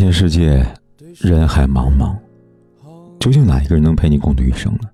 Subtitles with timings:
[0.00, 0.66] 现世界，
[1.18, 2.16] 人海茫茫，
[3.18, 4.88] 究竟哪一个人能陪你共度余生呢？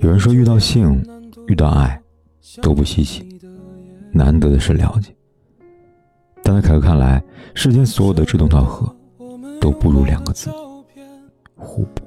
[0.00, 1.04] 有人说，遇到性，
[1.46, 2.00] 遇到爱，
[2.62, 3.38] 都不稀奇，
[4.10, 5.14] 难得的是了解。
[6.42, 7.22] 但在凯哥看来，
[7.52, 8.90] 世间所有的志同道合，
[9.60, 10.50] 都不如两个字：
[11.56, 12.02] 互补。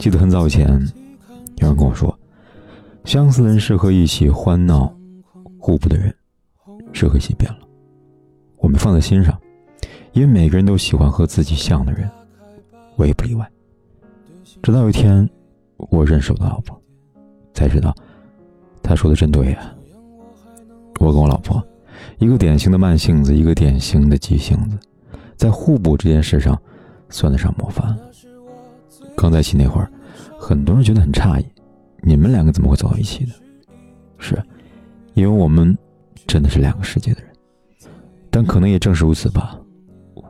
[0.00, 0.66] 记得很早以前，
[1.58, 2.12] 有人跟我说，
[3.04, 4.92] 相似的人适合一起欢闹，
[5.60, 6.12] 互补的人
[6.92, 7.68] 适合一起变老。
[8.56, 9.40] 我们放在心上。
[10.16, 12.10] 因为每个人都喜欢和自己像的人，
[12.96, 13.46] 我也不例外。
[14.62, 15.28] 直到有一天，
[15.76, 16.74] 我认识我的老婆，
[17.52, 17.94] 才知道，
[18.82, 19.74] 她说的真对呀。
[21.00, 21.62] 我跟我老婆，
[22.16, 24.78] 一个典型的慢性子，一个典型的急性子，
[25.36, 26.58] 在互补这件事上，
[27.10, 27.94] 算得上模范。
[29.14, 29.92] 刚在一起那会儿，
[30.40, 31.44] 很多人觉得很诧异，
[32.00, 33.32] 你们两个怎么会走到一起的？
[34.16, 34.42] 是，
[35.12, 35.76] 因为我们
[36.26, 37.30] 真的是两个世界的人。
[38.30, 39.60] 但可能也正是如此吧。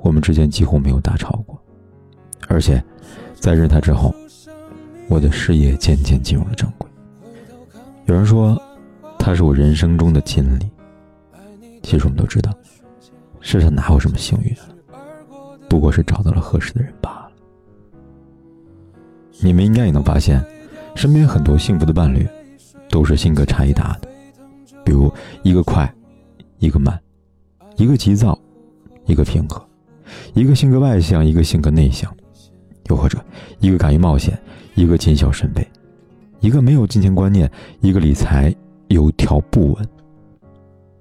[0.07, 1.61] 我们之间几乎没有大吵过，
[2.47, 2.81] 而且，
[3.35, 4.15] 在认他之后，
[5.09, 6.89] 我的事业渐渐进入了正轨。
[8.05, 8.57] 有人说，
[9.19, 10.71] 他是我人生中的锦鲤。
[11.83, 12.53] 其实我们都知道，
[13.41, 14.57] 世上哪有什么幸运
[15.69, 17.31] 不过是找到了合适的人罢了。
[19.41, 20.41] 你们应该也能发现，
[20.95, 22.25] 身边很多幸福的伴侣，
[22.89, 24.09] 都是性格差异大的，
[24.85, 25.13] 比如
[25.43, 25.93] 一个快，
[26.59, 26.97] 一个慢，
[27.77, 28.39] 一个急躁，
[29.05, 29.61] 一个平和。
[30.35, 32.15] 一个性格外向，一个性格内向，
[32.89, 33.19] 又或者
[33.61, 34.39] 一个敢于冒险，
[34.75, 35.69] 一个谨小慎微，
[36.41, 37.51] 一个没有金钱观念，
[37.81, 38.55] 一个理财
[38.89, 39.89] 有条不紊。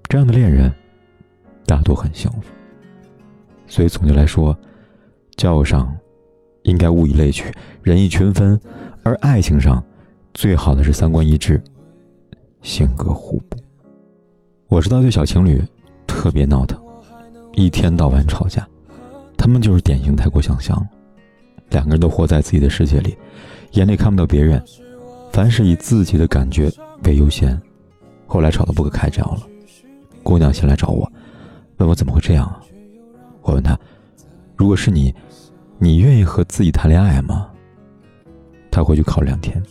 [0.08, 0.72] 这样的恋人
[1.66, 2.42] 大多很幸福。
[3.68, 4.58] 所以总结来说，
[5.36, 5.96] 交友上
[6.64, 7.44] 应该物以类聚，
[7.82, 8.60] 人以群分，
[9.04, 9.84] 而爱情上
[10.34, 11.62] 最好的是三观一致，
[12.62, 13.58] 性格互补。
[14.68, 15.62] 我知道对小情侣
[16.08, 16.80] 特别闹腾，
[17.54, 18.68] 一天到晚吵架。
[19.46, 20.90] 他们就是典型太过想象了，
[21.70, 23.16] 两个人都活在自己的世界里，
[23.74, 24.60] 眼里看不到别人，
[25.32, 26.68] 凡是以自己的感觉
[27.04, 27.56] 为优先。
[28.26, 29.42] 后来吵得不可开交了，
[30.24, 31.08] 姑娘先来找我，
[31.78, 32.60] 问我怎么会这样啊？
[33.44, 33.78] 我问她，
[34.56, 35.14] 如果是你，
[35.78, 37.48] 你愿意和自己谈恋爱吗？
[38.72, 39.62] 她回去考虑两天，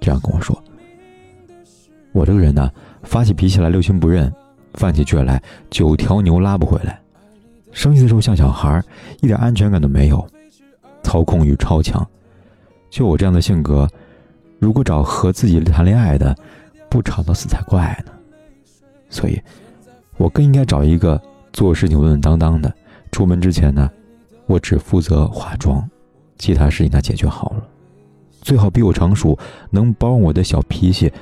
[0.00, 0.58] 这样跟我说
[2.12, 2.70] ：“我这个人呢，
[3.02, 4.34] 发起脾气来六亲不认，
[4.72, 6.98] 犯起倔来九条牛拉不回来。”
[7.74, 8.80] 生气的时候像小孩，
[9.20, 10.26] 一点安全感都没有，
[11.02, 12.06] 操控欲超强。
[12.88, 13.86] 就我这样的性格，
[14.60, 16.34] 如果找和自己谈恋爱的，
[16.88, 18.12] 不吵到死才怪呢。
[19.10, 19.42] 所以，
[20.16, 21.20] 我更应该找一个
[21.52, 22.72] 做事情稳稳当当的。
[23.10, 23.90] 出门之前呢，
[24.46, 25.86] 我只负责化妆，
[26.38, 27.68] 其他事情他解决好了。
[28.40, 29.36] 最好比我成熟，
[29.70, 31.12] 能包容我的小脾气，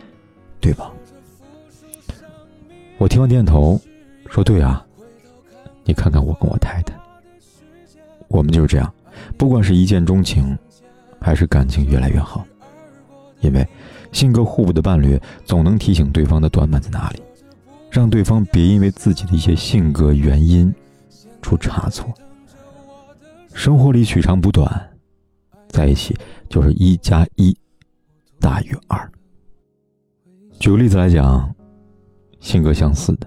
[0.60, 0.92] 对吧？
[2.98, 3.80] 我听完点头，
[4.28, 4.86] 说：“对啊。”
[5.84, 6.94] 你看看我跟我太太，
[8.28, 8.92] 我们就是这样，
[9.36, 10.56] 不管是一见钟情，
[11.20, 12.44] 还是感情越来越好，
[13.40, 13.66] 因为
[14.12, 17.22] 性格互补的伴侣总能提醒对方的短板在哪里，
[17.90, 20.72] 让对方别因为自己的一些性格原因
[21.40, 22.12] 出差错。
[23.54, 24.90] 生活里取长补短，
[25.68, 26.16] 在一起
[26.48, 27.56] 就是一加一
[28.40, 29.10] 大于二。
[30.58, 31.54] 举个例子来讲，
[32.40, 33.26] 性格相似的。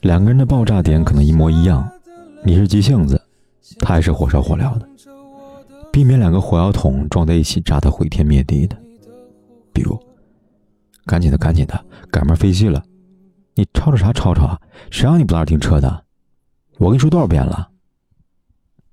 [0.00, 1.88] 两个人的爆炸点可能一模一样，
[2.44, 3.20] 你是急性子，
[3.78, 4.88] 他还是火烧火燎的，
[5.92, 8.76] 避免两个火药桶撞在一起炸得毁天灭地的。
[9.72, 9.98] 比如，
[11.06, 12.82] 赶紧的，赶紧的，赶明儿飞机了，
[13.54, 14.60] 你吵吵啥吵吵啊？
[14.90, 16.04] 谁让你不在这停车的？
[16.78, 17.68] 我跟你说多少遍了？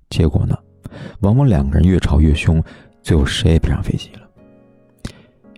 [0.10, 0.58] 结果呢，
[1.22, 2.64] 往往两个人越吵越凶，
[3.04, 4.22] 最后谁也别上飞机了。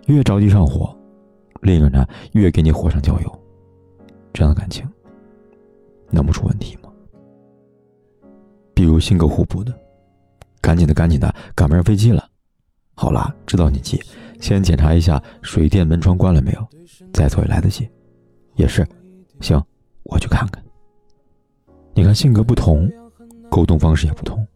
[0.06, 0.94] 越着急上火，
[1.60, 3.41] 另一个人呢越给你火上浇油，
[4.32, 4.86] 这样的感情。
[6.10, 6.90] 能不出问题吗？
[8.74, 9.72] 比如性格互补的，
[10.60, 12.28] 赶紧的，赶紧的，赶不上飞机了。
[12.94, 13.98] 好啦，知道你急，
[14.40, 16.68] 先检查一下水电门窗关了没有，
[17.12, 17.88] 再走也来得及。
[18.56, 18.86] 也是，
[19.40, 19.62] 行，
[20.02, 20.62] 我去看看。
[21.94, 22.90] 你看性格不同，
[23.50, 24.46] 沟通方式也不同，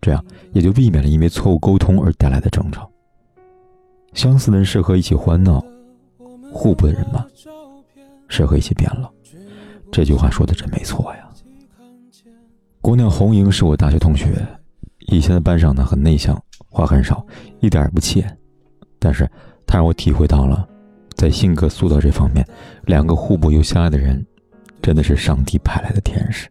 [0.00, 0.22] 这样
[0.52, 2.90] 也就避免了因为错误沟通而带来的争吵。
[4.12, 5.64] 相似的人适合一起欢闹，
[6.52, 7.26] 互补的人嘛，
[8.36, 9.10] 适合一起变老。
[9.90, 11.26] 这句话说的真没错呀。
[12.82, 14.46] 姑娘红英是我大学同学，
[15.06, 16.38] 以前的班上呢很内向，
[16.68, 17.26] 话很少，
[17.60, 18.38] 一点也不起眼。
[18.98, 19.26] 但是
[19.66, 20.68] 她让我体会到了，
[21.14, 22.46] 在性格塑造这方面，
[22.84, 24.22] 两个互补又相爱的人，
[24.82, 26.46] 真的是上帝派来的天使。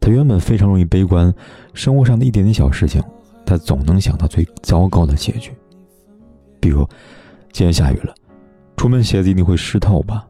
[0.00, 1.32] 她原本非常容易悲观，
[1.72, 3.00] 生活上的一点点小事情，
[3.46, 5.52] 她总能想到最糟糕的结局。
[6.60, 6.84] 比如，
[7.52, 8.12] 今天下雨了，
[8.76, 10.26] 出门鞋子一定会湿透吧？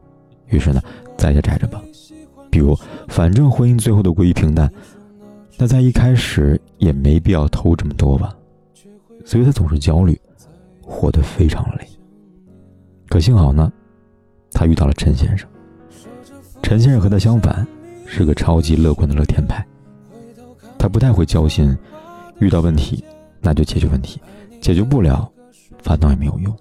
[0.49, 0.81] 于是呢，
[1.17, 1.81] 在家宅着吧。
[2.49, 2.77] 比如，
[3.07, 4.71] 反正婚姻最后的归于平淡，
[5.57, 8.33] 那在一开始也没必要偷这么多吧。
[9.25, 10.19] 所以他总是焦虑，
[10.81, 11.87] 活得非常累。
[13.09, 13.71] 可幸好呢，
[14.51, 15.49] 他遇到了陈先生。
[16.61, 17.65] 陈先生和他相反，
[18.05, 19.65] 是个超级乐观的乐天派。
[20.77, 21.75] 他不太会交心，
[22.39, 23.03] 遇到问题
[23.41, 24.21] 那就解决问题，
[24.61, 25.29] 解决不了，
[25.81, 26.55] 烦恼也没有用。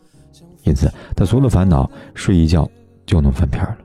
[0.65, 2.69] 因此，他所有的烦恼睡一觉
[3.07, 3.79] 就能翻篇了。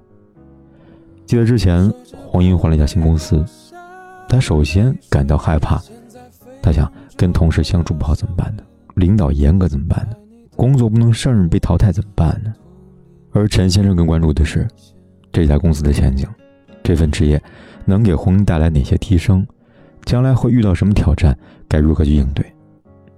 [1.25, 1.91] 记得之前
[2.27, 3.45] 黄英换了一家新公司，
[4.27, 5.81] 他首先感到害怕。
[6.61, 8.63] 他想跟同事相处不好怎么办呢？
[8.95, 10.15] 领导严格怎么办呢？
[10.55, 12.53] 工作不能胜任被淘汰怎么办呢？
[13.31, 14.67] 而陈先生更关注的是
[15.31, 16.27] 这家公司的前景，
[16.83, 17.41] 这份职业
[17.85, 19.45] 能给黄英带来哪些提升？
[20.03, 21.37] 将来会遇到什么挑战？
[21.67, 22.45] 该如何去应对？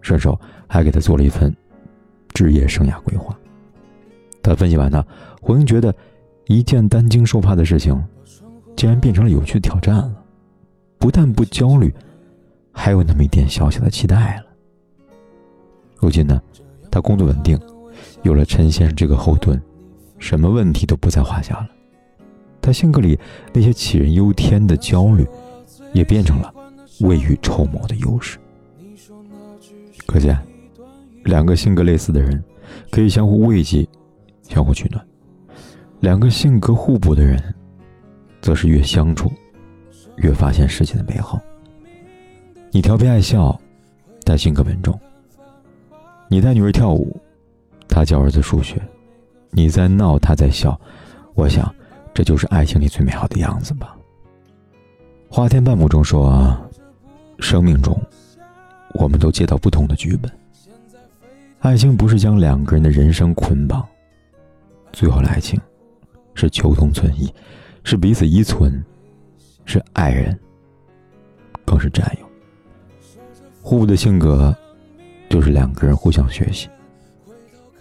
[0.01, 1.55] 顺手还给他做了一份
[2.33, 3.35] 职业生涯规划。
[4.51, 5.01] 他分析完呢，
[5.41, 5.95] 黄英觉得。
[6.47, 7.95] 一件担惊受怕的事情，
[8.75, 10.13] 竟然变成了有趣的挑战了。
[10.97, 11.93] 不但不焦虑，
[12.73, 14.43] 还有那么一点小小的期待了。
[15.95, 16.41] 如今呢，
[16.89, 17.57] 他工作稳定，
[18.23, 19.61] 有了陈先生这个后盾，
[20.19, 21.69] 什么问题都不在话下了。
[22.59, 23.17] 他性格里
[23.53, 25.25] 那些杞人忧天的焦虑，
[25.93, 26.53] 也变成了
[26.99, 28.37] 未雨绸缪的优势。
[30.05, 30.37] 可见，
[31.23, 32.43] 两个性格类似的人，
[32.89, 33.87] 可以相互慰藉，
[34.51, 35.05] 相互取暖。
[36.01, 37.41] 两个性格互补的人，
[38.41, 39.31] 则是越相处，
[40.17, 41.39] 越发现世界的美好。
[42.69, 43.57] 你调皮爱笑，
[44.25, 44.93] 他性格稳重；
[46.27, 47.17] 你带女儿跳舞，
[47.87, 48.75] 他教儿子数学；
[49.51, 50.79] 你在闹，他在笑。
[51.33, 51.73] 我想，
[52.13, 53.95] 这就是爱情里最美好的样子吧。
[55.29, 56.57] 花田半亩中说
[57.39, 57.97] ：“生命中，
[58.95, 60.29] 我们都接到不同的剧本。
[61.59, 63.87] 爱情不是将两个人的人生捆绑，
[64.93, 65.59] 最后的爱情。”
[66.33, 67.31] 是求同存异，
[67.83, 68.83] 是彼此依存，
[69.65, 70.39] 是爱人，
[71.65, 72.27] 更是战友。
[73.61, 74.55] 互补的性格，
[75.29, 76.69] 就是两个人互相学习。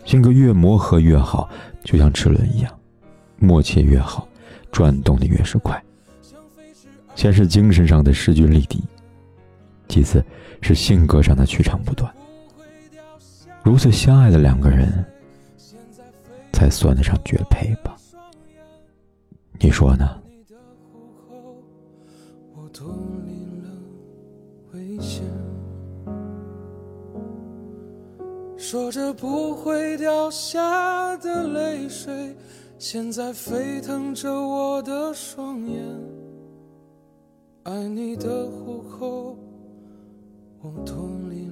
[0.04, 1.48] 性格越磨合越好，
[1.84, 2.78] 就像齿轮一样，
[3.38, 4.28] 默契越好，
[4.72, 5.80] 转动的越是快。
[7.14, 8.82] 先是精神上的势均力敌，
[9.88, 10.22] 其次
[10.60, 12.12] 是性格上的取长补短。
[13.62, 15.04] 如此相爱的两个人，
[16.60, 17.96] 才算得上绝配吧。
[19.58, 20.06] 你说呢？
[28.58, 32.36] 说着不会掉下的泪水，
[32.78, 35.82] 现在沸腾着我的双眼。
[37.62, 39.38] 爱你的虎口，
[40.60, 41.46] 我脱离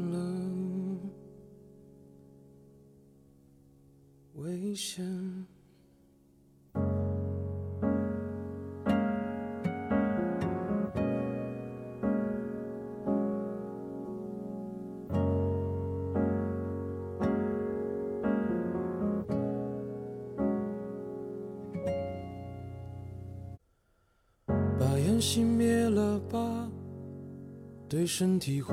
[24.78, 25.18] 把烟。
[25.20, 26.70] 熄灭了吧，
[27.88, 28.72] 对身体会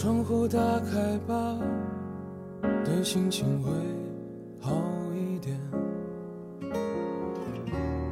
[0.00, 1.58] 窗户打开吧，
[2.82, 3.70] 对心情会
[4.58, 4.72] 好
[5.14, 5.60] 一点。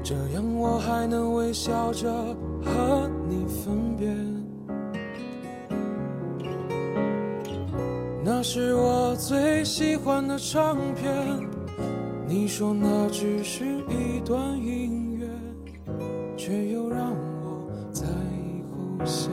[0.04, 2.12] 这样我还能微笑着
[2.62, 4.14] 和你分别。
[8.23, 11.11] 那是我最喜欢的唱片，
[12.26, 15.26] 你说那只是一段音乐，
[16.37, 19.33] 却又让我在以后想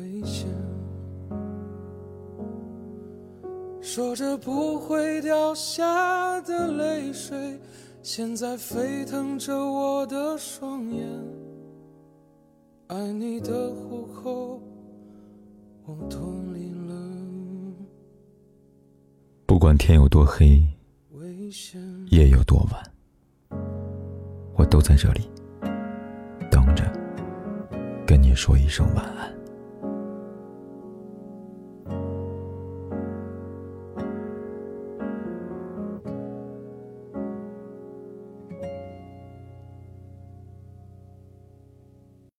[0.00, 0.48] 危险。
[3.82, 7.60] 说着不会掉下的泪水，
[8.02, 11.06] 现在沸腾着我的双眼。
[12.86, 14.60] 爱你的虎口，
[15.84, 16.20] 我脱
[16.52, 16.94] 离了
[19.46, 20.62] 不管天有多黑，
[22.10, 23.60] 夜有多晚，
[24.56, 25.28] 我都在这里
[26.50, 26.84] 等着，
[28.06, 29.39] 跟你说一声晚安。